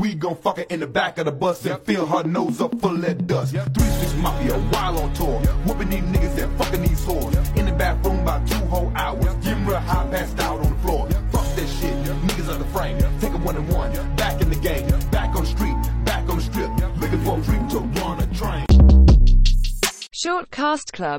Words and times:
We 0.00 0.14
gon' 0.14 0.36
fuck 0.36 0.56
her 0.56 0.64
in 0.70 0.80
the 0.80 0.86
back 0.86 1.18
of 1.18 1.26
the 1.26 1.32
bus 1.32 1.66
and 1.66 1.78
fill 1.82 2.06
her 2.06 2.22
nose 2.24 2.58
up 2.62 2.80
full 2.80 3.04
of 3.04 3.26
dust. 3.26 3.52
Three 3.52 3.90
Six 4.00 4.14
Mafia, 4.14 4.58
while 4.72 4.98
on 4.98 5.12
tour. 5.12 5.38
Whooping 5.66 5.90
these 5.90 6.00
niggas 6.04 6.42
and 6.42 6.58
fucking 6.58 6.80
these 6.80 7.04
whores. 7.04 7.56
In 7.58 7.66
the 7.66 7.72
bathroom 7.72 8.20
about 8.20 8.48
two 8.48 8.64
whole 8.72 8.90
hours. 8.96 9.34
Getting 9.44 9.66
real 9.66 9.78
high, 9.78 10.08
passed 10.10 10.40
out 10.40 10.60
on 10.60 10.72
the 10.72 10.78
floor. 10.78 11.06
Fuck 11.30 11.44
that 11.54 11.68
shit, 11.68 11.94
niggas 12.26 12.50
out 12.50 12.58
the 12.58 12.64
frame. 12.76 12.98
Take 13.20 13.34
a 13.34 13.36
one 13.36 13.56
and 13.56 13.68
one. 13.70 13.92
Back 14.16 14.40
in 14.40 14.48
the 14.48 14.56
game, 14.56 14.88
back 15.10 15.36
on 15.36 15.44
the 15.44 15.50
street, 15.50 15.76
back 16.06 16.26
on 16.30 16.36
the 16.36 16.42
strip. 16.42 16.70
Looking 16.96 17.20
for 17.22 17.38
a 17.38 17.42
dream 17.42 17.68
to 17.68 17.80
run 18.00 18.22
a 18.22 18.26
train. 18.34 18.66
Short 20.22 20.50
Cast 20.50 20.92
Club 20.92 21.18